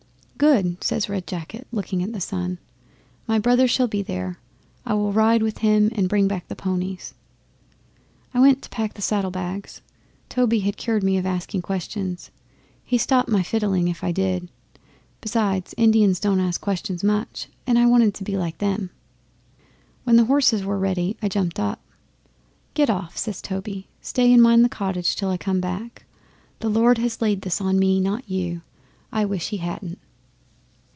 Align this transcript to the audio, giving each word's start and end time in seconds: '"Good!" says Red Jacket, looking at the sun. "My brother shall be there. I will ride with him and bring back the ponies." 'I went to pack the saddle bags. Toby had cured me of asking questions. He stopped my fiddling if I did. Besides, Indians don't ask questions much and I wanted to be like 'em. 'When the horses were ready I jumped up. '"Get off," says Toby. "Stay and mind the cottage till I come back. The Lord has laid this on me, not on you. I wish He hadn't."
'"Good!" 0.41 0.83
says 0.83 1.07
Red 1.07 1.27
Jacket, 1.27 1.67
looking 1.71 2.01
at 2.01 2.13
the 2.13 2.19
sun. 2.19 2.57
"My 3.27 3.37
brother 3.37 3.67
shall 3.67 3.87
be 3.87 4.01
there. 4.01 4.39
I 4.87 4.95
will 4.95 5.13
ride 5.13 5.43
with 5.43 5.59
him 5.59 5.91
and 5.93 6.09
bring 6.09 6.27
back 6.27 6.47
the 6.47 6.55
ponies." 6.55 7.13
'I 8.33 8.39
went 8.39 8.61
to 8.63 8.69
pack 8.71 8.95
the 8.95 9.03
saddle 9.03 9.29
bags. 9.29 9.81
Toby 10.29 10.61
had 10.61 10.77
cured 10.77 11.03
me 11.03 11.15
of 11.19 11.27
asking 11.27 11.61
questions. 11.61 12.31
He 12.83 12.97
stopped 12.97 13.29
my 13.29 13.43
fiddling 13.43 13.87
if 13.87 14.03
I 14.03 14.11
did. 14.11 14.49
Besides, 15.21 15.75
Indians 15.77 16.19
don't 16.19 16.39
ask 16.39 16.59
questions 16.59 17.03
much 17.03 17.45
and 17.67 17.77
I 17.77 17.85
wanted 17.85 18.15
to 18.15 18.23
be 18.23 18.35
like 18.35 18.63
'em. 18.63 18.89
'When 20.05 20.15
the 20.15 20.25
horses 20.25 20.63
were 20.65 20.79
ready 20.79 21.15
I 21.21 21.27
jumped 21.29 21.59
up. 21.59 21.81
'"Get 22.73 22.89
off," 22.89 23.15
says 23.15 23.43
Toby. 23.43 23.89
"Stay 24.01 24.33
and 24.33 24.41
mind 24.41 24.65
the 24.65 24.69
cottage 24.69 25.15
till 25.15 25.29
I 25.29 25.37
come 25.37 25.61
back. 25.61 26.05
The 26.61 26.69
Lord 26.69 26.97
has 26.97 27.21
laid 27.21 27.43
this 27.43 27.61
on 27.61 27.77
me, 27.77 27.99
not 27.99 28.23
on 28.23 28.33
you. 28.33 28.61
I 29.11 29.23
wish 29.23 29.49
He 29.49 29.57
hadn't." 29.57 29.99